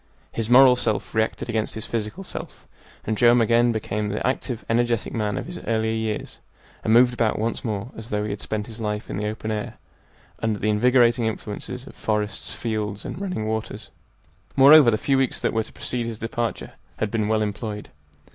His 0.31 0.49
moral 0.49 0.75
self 0.75 1.13
reacted 1.13 1.47
against 1.47 1.75
his 1.75 1.85
physical 1.85 2.23
self, 2.23 2.67
and 3.05 3.15
Joam 3.15 3.39
again 3.39 3.71
became 3.71 4.09
the 4.09 4.25
active, 4.27 4.65
energetic 4.67 5.13
man 5.13 5.37
of 5.37 5.45
his 5.45 5.59
earlier 5.67 5.93
years, 5.93 6.39
and 6.83 6.91
moved 6.91 7.13
about 7.13 7.37
once 7.37 7.63
more 7.63 7.91
as 7.95 8.09
though 8.09 8.23
he 8.23 8.31
had 8.31 8.41
spent 8.41 8.65
his 8.65 8.81
life 8.81 9.11
in 9.11 9.17
the 9.17 9.27
open 9.27 9.51
air, 9.51 9.75
under 10.41 10.57
the 10.57 10.69
invigorating 10.71 11.25
influences 11.25 11.85
of 11.85 11.93
forests, 11.95 12.51
fields, 12.51 13.05
and 13.05 13.21
running 13.21 13.45
waters. 13.45 13.91
Moreover, 14.55 14.89
the 14.89 14.97
few 14.97 15.19
weeks 15.19 15.39
that 15.39 15.53
were 15.53 15.61
to 15.65 15.71
precede 15.71 16.07
his 16.07 16.17
departure 16.17 16.71
had 16.97 17.11
been 17.11 17.27
well 17.27 17.43
employed. 17.43 17.89